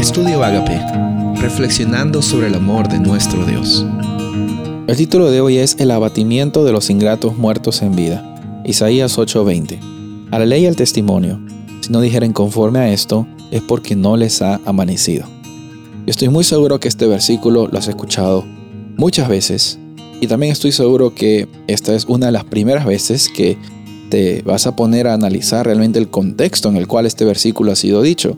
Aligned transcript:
Estudio 0.00 0.42
Agape, 0.42 0.80
reflexionando 1.42 2.22
sobre 2.22 2.46
el 2.46 2.54
amor 2.54 2.88
de 2.88 2.98
nuestro 2.98 3.44
Dios. 3.44 3.84
El 4.86 4.96
título 4.96 5.30
de 5.30 5.42
hoy 5.42 5.58
es 5.58 5.76
El 5.78 5.90
abatimiento 5.90 6.64
de 6.64 6.72
los 6.72 6.88
ingratos 6.88 7.36
muertos 7.36 7.82
en 7.82 7.94
vida. 7.94 8.62
Isaías 8.64 9.18
8:20. 9.18 9.78
A 10.30 10.38
la 10.38 10.46
ley 10.46 10.62
y 10.62 10.66
al 10.66 10.74
testimonio, 10.74 11.38
si 11.82 11.92
no 11.92 12.00
dijeren 12.00 12.32
conforme 12.32 12.78
a 12.78 12.90
esto, 12.90 13.26
es 13.50 13.60
porque 13.60 13.94
no 13.94 14.16
les 14.16 14.40
ha 14.40 14.58
amanecido. 14.64 15.26
Yo 16.06 16.10
estoy 16.10 16.30
muy 16.30 16.44
seguro 16.44 16.80
que 16.80 16.88
este 16.88 17.06
versículo 17.06 17.68
lo 17.68 17.78
has 17.78 17.86
escuchado 17.86 18.46
muchas 18.96 19.28
veces 19.28 19.78
y 20.22 20.28
también 20.28 20.52
estoy 20.52 20.72
seguro 20.72 21.14
que 21.14 21.46
esta 21.66 21.94
es 21.94 22.06
una 22.06 22.26
de 22.26 22.32
las 22.32 22.44
primeras 22.44 22.86
veces 22.86 23.28
que 23.28 23.58
te 24.08 24.40
vas 24.46 24.66
a 24.66 24.74
poner 24.74 25.06
a 25.08 25.12
analizar 25.12 25.66
realmente 25.66 25.98
el 25.98 26.08
contexto 26.08 26.70
en 26.70 26.78
el 26.78 26.86
cual 26.86 27.04
este 27.04 27.26
versículo 27.26 27.70
ha 27.70 27.76
sido 27.76 28.00
dicho. 28.00 28.34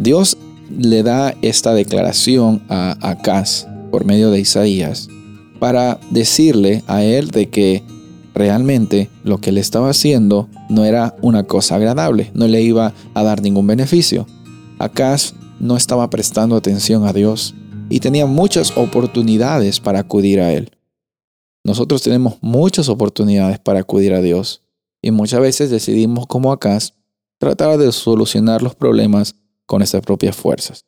Dios 0.00 0.36
le 0.78 1.02
da 1.02 1.34
esta 1.42 1.74
declaración 1.74 2.62
a 2.68 2.96
Acaz 3.00 3.66
por 3.90 4.04
medio 4.04 4.30
de 4.30 4.40
Isaías 4.40 5.08
para 5.58 6.00
decirle 6.10 6.82
a 6.86 7.02
él 7.02 7.30
de 7.30 7.48
que 7.48 7.82
realmente 8.34 9.10
lo 9.24 9.38
que 9.38 9.52
le 9.52 9.60
estaba 9.60 9.90
haciendo 9.90 10.48
no 10.68 10.84
era 10.84 11.14
una 11.20 11.44
cosa 11.44 11.76
agradable, 11.76 12.30
no 12.34 12.46
le 12.46 12.62
iba 12.62 12.94
a 13.14 13.22
dar 13.22 13.42
ningún 13.42 13.66
beneficio. 13.66 14.26
Acaz 14.78 15.34
no 15.58 15.76
estaba 15.76 16.08
prestando 16.08 16.56
atención 16.56 17.06
a 17.06 17.12
Dios 17.12 17.54
y 17.90 18.00
tenía 18.00 18.26
muchas 18.26 18.76
oportunidades 18.76 19.80
para 19.80 20.00
acudir 20.00 20.40
a 20.40 20.52
Él. 20.52 20.70
Nosotros 21.64 22.02
tenemos 22.02 22.38
muchas 22.40 22.88
oportunidades 22.88 23.58
para 23.58 23.80
acudir 23.80 24.14
a 24.14 24.22
Dios 24.22 24.62
y 25.02 25.10
muchas 25.10 25.40
veces 25.40 25.70
decidimos 25.70 26.26
como 26.26 26.52
Acaz 26.52 26.94
tratar 27.38 27.78
de 27.78 27.92
solucionar 27.92 28.62
los 28.62 28.74
problemas 28.74 29.34
con 29.70 29.78
nuestras 29.78 30.02
propias 30.02 30.34
fuerzas. 30.34 30.84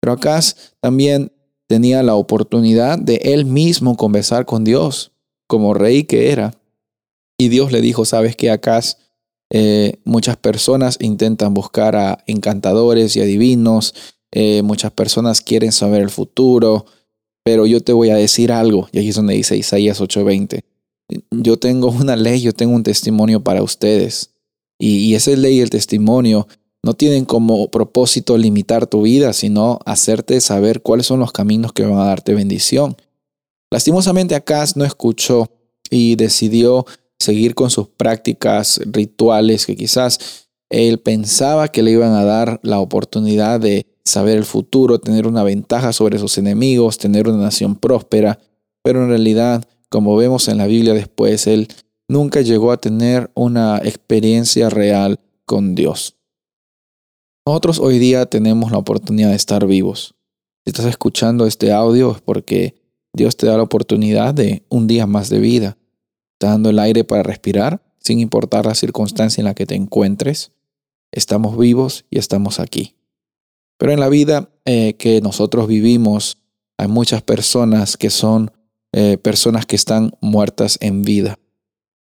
Pero 0.00 0.14
Acaz 0.14 0.72
también 0.80 1.32
tenía 1.68 2.02
la 2.02 2.14
oportunidad 2.14 2.98
de 2.98 3.16
él 3.16 3.44
mismo 3.44 3.94
conversar 3.94 4.46
con 4.46 4.64
Dios, 4.64 5.12
como 5.46 5.74
rey 5.74 6.04
que 6.04 6.32
era. 6.32 6.54
Y 7.38 7.50
Dios 7.50 7.72
le 7.72 7.82
dijo, 7.82 8.06
sabes 8.06 8.34
que 8.34 8.50
Acaz 8.50 8.96
eh, 9.50 10.00
muchas 10.04 10.38
personas 10.38 10.96
intentan 10.98 11.52
buscar 11.52 11.94
a 11.94 12.24
encantadores 12.26 13.14
y 13.16 13.20
adivinos, 13.20 13.94
eh, 14.30 14.62
muchas 14.62 14.92
personas 14.92 15.42
quieren 15.42 15.70
saber 15.70 16.00
el 16.00 16.08
futuro, 16.08 16.86
pero 17.44 17.66
yo 17.66 17.82
te 17.82 17.92
voy 17.92 18.08
a 18.08 18.16
decir 18.16 18.50
algo, 18.50 18.88
y 18.92 18.98
aquí 18.98 19.10
es 19.10 19.16
donde 19.16 19.34
dice 19.34 19.58
Isaías 19.58 20.00
8:20, 20.00 20.64
yo 21.30 21.58
tengo 21.58 21.90
una 21.90 22.16
ley, 22.16 22.40
yo 22.40 22.54
tengo 22.54 22.74
un 22.74 22.82
testimonio 22.82 23.44
para 23.44 23.62
ustedes, 23.62 24.30
y, 24.78 25.00
y 25.00 25.16
esa 25.16 25.32
ley 25.32 25.58
y 25.58 25.60
el 25.60 25.68
testimonio 25.68 26.48
no 26.84 26.94
tienen 26.94 27.24
como 27.24 27.70
propósito 27.70 28.36
limitar 28.36 28.86
tu 28.86 29.02
vida, 29.02 29.32
sino 29.32 29.78
hacerte 29.86 30.40
saber 30.40 30.82
cuáles 30.82 31.06
son 31.06 31.20
los 31.20 31.32
caminos 31.32 31.72
que 31.72 31.84
van 31.84 31.98
a 31.98 32.06
darte 32.06 32.34
bendición. 32.34 32.96
Lastimosamente 33.70 34.34
Acaz 34.34 34.76
no 34.76 34.84
escuchó 34.84 35.50
y 35.90 36.16
decidió 36.16 36.84
seguir 37.18 37.54
con 37.54 37.70
sus 37.70 37.88
prácticas 37.88 38.80
rituales 38.84 39.64
que 39.66 39.76
quizás 39.76 40.48
él 40.70 40.98
pensaba 40.98 41.68
que 41.68 41.82
le 41.82 41.92
iban 41.92 42.12
a 42.12 42.24
dar 42.24 42.58
la 42.62 42.80
oportunidad 42.80 43.60
de 43.60 43.86
saber 44.04 44.36
el 44.36 44.44
futuro, 44.44 44.98
tener 44.98 45.26
una 45.26 45.44
ventaja 45.44 45.92
sobre 45.92 46.18
sus 46.18 46.38
enemigos, 46.38 46.98
tener 46.98 47.28
una 47.28 47.44
nación 47.44 47.76
próspera, 47.76 48.40
pero 48.82 49.02
en 49.04 49.10
realidad, 49.10 49.64
como 49.88 50.16
vemos 50.16 50.48
en 50.48 50.58
la 50.58 50.66
Biblia 50.66 50.94
después, 50.94 51.46
él 51.46 51.68
nunca 52.08 52.40
llegó 52.40 52.72
a 52.72 52.78
tener 52.78 53.30
una 53.34 53.78
experiencia 53.78 54.70
real 54.70 55.20
con 55.44 55.74
Dios. 55.74 56.16
Nosotros 57.44 57.80
hoy 57.80 57.98
día 57.98 58.26
tenemos 58.26 58.70
la 58.70 58.78
oportunidad 58.78 59.30
de 59.30 59.34
estar 59.34 59.66
vivos. 59.66 60.14
Si 60.64 60.70
estás 60.70 60.86
escuchando 60.86 61.44
este 61.44 61.72
audio 61.72 62.12
es 62.12 62.20
porque 62.20 62.76
Dios 63.12 63.36
te 63.36 63.46
da 63.46 63.56
la 63.56 63.64
oportunidad 63.64 64.32
de 64.32 64.64
un 64.68 64.86
día 64.86 65.08
más 65.08 65.28
de 65.28 65.40
vida. 65.40 65.76
Está 66.34 66.50
dando 66.50 66.70
el 66.70 66.78
aire 66.78 67.02
para 67.02 67.24
respirar, 67.24 67.82
sin 67.98 68.20
importar 68.20 68.66
la 68.66 68.76
circunstancia 68.76 69.40
en 69.40 69.46
la 69.46 69.54
que 69.54 69.66
te 69.66 69.74
encuentres. 69.74 70.52
Estamos 71.10 71.58
vivos 71.58 72.04
y 72.10 72.18
estamos 72.18 72.60
aquí. 72.60 72.94
Pero 73.76 73.90
en 73.90 73.98
la 73.98 74.08
vida 74.08 74.50
eh, 74.64 74.94
que 74.94 75.20
nosotros 75.20 75.66
vivimos, 75.66 76.38
hay 76.78 76.86
muchas 76.86 77.22
personas 77.22 77.96
que 77.96 78.10
son 78.10 78.52
eh, 78.92 79.18
personas 79.18 79.66
que 79.66 79.74
están 79.74 80.12
muertas 80.20 80.78
en 80.80 81.02
vida. 81.02 81.40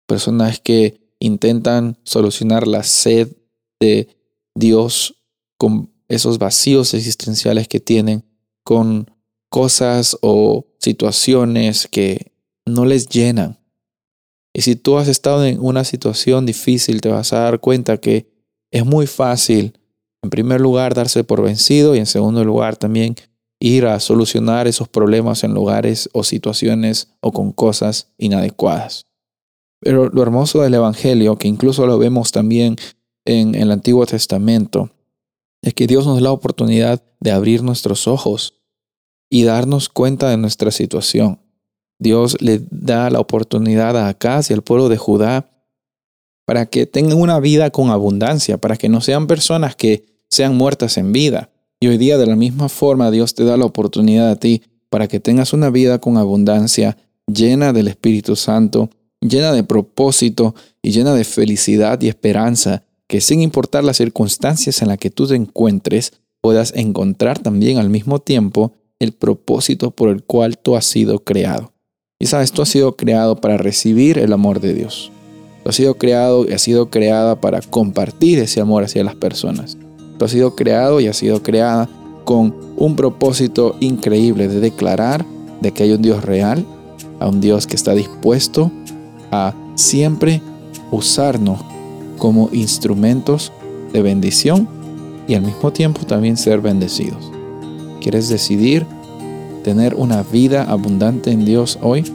Personas 0.07 0.59
que 0.59 0.99
intentan 1.19 1.99
solucionar 2.01 2.65
la 2.65 2.81
sed 2.81 3.37
de 3.79 4.07
Dios 4.55 5.16
con 5.57 5.91
esos 6.07 6.37
vacíos 6.37 6.93
existenciales 6.93 7.67
que 7.67 7.79
tienen, 7.79 8.23
con 8.63 9.11
cosas 9.49 10.17
o 10.21 10.65
situaciones 10.79 11.87
que 11.87 12.31
no 12.65 12.85
les 12.85 13.07
llenan. 13.07 13.59
Y 14.53 14.61
si 14.61 14.75
tú 14.75 14.97
has 14.97 15.07
estado 15.07 15.45
en 15.45 15.59
una 15.59 15.83
situación 15.83 16.45
difícil, 16.45 17.01
te 17.01 17.09
vas 17.09 17.33
a 17.33 17.39
dar 17.39 17.59
cuenta 17.59 17.97
que 17.97 18.29
es 18.71 18.85
muy 18.85 19.07
fácil, 19.07 19.77
en 20.23 20.29
primer 20.29 20.61
lugar, 20.61 20.93
darse 20.93 21.23
por 21.23 21.41
vencido 21.41 21.95
y 21.95 21.99
en 21.99 22.05
segundo 22.05 22.43
lugar 22.43 22.75
también 22.75 23.15
ir 23.59 23.85
a 23.85 23.99
solucionar 23.99 24.67
esos 24.67 24.87
problemas 24.87 25.43
en 25.43 25.53
lugares 25.53 26.09
o 26.13 26.23
situaciones 26.23 27.09
o 27.21 27.31
con 27.31 27.51
cosas 27.51 28.13
inadecuadas. 28.17 29.05
Pero 29.79 30.09
lo 30.09 30.21
hermoso 30.21 30.61
del 30.61 30.73
Evangelio, 30.73 31.37
que 31.37 31.47
incluso 31.47 31.85
lo 31.85 31.97
vemos 31.97 32.31
también 32.31 32.75
en 33.25 33.55
el 33.55 33.71
Antiguo 33.71 34.05
Testamento, 34.05 34.91
es 35.67 35.73
que 35.73 35.85
Dios 35.85 36.05
nos 36.05 36.15
da 36.15 36.21
la 36.21 36.31
oportunidad 36.31 37.03
de 37.19 37.31
abrir 37.31 37.61
nuestros 37.61 38.07
ojos 38.07 38.53
y 39.29 39.43
darnos 39.43 39.89
cuenta 39.89 40.29
de 40.29 40.37
nuestra 40.37 40.71
situación. 40.71 41.41
Dios 41.99 42.37
le 42.41 42.61
da 42.71 43.09
la 43.09 43.19
oportunidad 43.19 43.97
a 43.97 44.07
Acaz 44.07 44.49
y 44.49 44.53
al 44.53 44.61
pueblo 44.61 44.87
de 44.87 44.95
Judá 44.95 45.51
para 46.45 46.67
que 46.67 46.85
tengan 46.85 47.19
una 47.19 47.41
vida 47.41 47.69
con 47.69 47.89
abundancia, 47.89 48.57
para 48.57 48.77
que 48.77 48.87
no 48.87 49.01
sean 49.01 49.27
personas 49.27 49.75
que 49.75 50.05
sean 50.29 50.55
muertas 50.55 50.97
en 50.97 51.11
vida. 51.11 51.49
Y 51.81 51.87
hoy 51.87 51.97
día 51.97 52.17
de 52.17 52.27
la 52.27 52.37
misma 52.37 52.69
forma 52.69 53.11
Dios 53.11 53.35
te 53.35 53.43
da 53.43 53.57
la 53.57 53.65
oportunidad 53.65 54.31
a 54.31 54.37
ti 54.37 54.63
para 54.89 55.09
que 55.09 55.19
tengas 55.19 55.51
una 55.51 55.69
vida 55.69 55.99
con 55.99 56.15
abundancia, 56.15 56.97
llena 57.25 57.73
del 57.73 57.89
Espíritu 57.89 58.37
Santo, 58.37 58.89
llena 59.19 59.51
de 59.51 59.65
propósito 59.65 60.55
y 60.81 60.91
llena 60.91 61.13
de 61.13 61.25
felicidad 61.25 62.01
y 62.01 62.07
esperanza 62.07 62.83
que 63.07 63.21
sin 63.21 63.41
importar 63.41 63.83
las 63.83 63.97
circunstancias 63.97 64.81
en 64.81 64.89
las 64.89 64.97
que 64.97 65.09
tú 65.09 65.27
te 65.27 65.35
encuentres, 65.35 66.13
puedas 66.41 66.73
encontrar 66.75 67.39
también 67.39 67.77
al 67.77 67.89
mismo 67.89 68.19
tiempo 68.19 68.73
el 68.99 69.13
propósito 69.13 69.91
por 69.91 70.09
el 70.09 70.23
cual 70.23 70.57
tú 70.57 70.75
has 70.75 70.85
sido 70.85 71.19
creado. 71.19 71.73
Y 72.19 72.25
sabes, 72.25 72.51
tú 72.51 72.61
has 72.61 72.69
sido 72.69 72.95
creado 72.95 73.35
para 73.35 73.57
recibir 73.57 74.17
el 74.17 74.33
amor 74.33 74.59
de 74.59 74.73
Dios. 74.73 75.11
Tú 75.63 75.69
has 75.69 75.75
sido 75.75 75.95
creado 75.95 76.47
y 76.47 76.53
has 76.53 76.61
sido 76.61 76.89
creada 76.89 77.39
para 77.39 77.61
compartir 77.61 78.39
ese 78.39 78.59
amor 78.59 78.83
hacia 78.83 79.03
las 79.03 79.15
personas. 79.15 79.77
Tú 80.17 80.25
has 80.25 80.31
sido 80.31 80.55
creado 80.55 80.99
y 80.99 81.07
has 81.07 81.17
sido 81.17 81.43
creada 81.43 81.89
con 82.23 82.55
un 82.75 82.95
propósito 82.95 83.75
increíble 83.79 84.47
de 84.47 84.59
declarar 84.59 85.25
de 85.61 85.71
que 85.71 85.83
hay 85.83 85.91
un 85.91 86.01
Dios 86.01 86.25
real, 86.25 86.65
a 87.19 87.27
un 87.27 87.39
Dios 87.39 87.67
que 87.67 87.75
está 87.75 87.93
dispuesto 87.93 88.71
a 89.31 89.53
siempre 89.75 90.41
usarnos 90.91 91.59
como 92.17 92.49
instrumentos 92.51 93.51
de 93.93 94.01
bendición 94.01 94.67
y 95.27 95.35
al 95.35 95.43
mismo 95.43 95.71
tiempo 95.71 96.05
también 96.05 96.37
ser 96.37 96.61
bendecidos. 96.61 97.31
¿Quieres 98.01 98.29
decidir 98.29 98.85
tener 99.63 99.95
una 99.95 100.23
vida 100.23 100.63
abundante 100.63 101.31
en 101.31 101.45
Dios 101.45 101.77
hoy? 101.81 102.05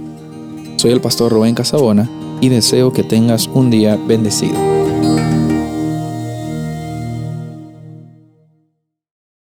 Soy 0.76 0.92
el 0.92 1.00
pastor 1.00 1.32
Rubén 1.32 1.54
Casabona 1.54 2.08
y 2.40 2.48
deseo 2.48 2.92
que 2.92 3.04
tengas 3.04 3.48
un 3.52 3.70
día 3.70 3.96
bendecido. 3.96 4.71